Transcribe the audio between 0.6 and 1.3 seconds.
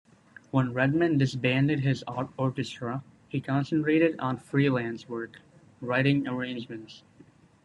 Redman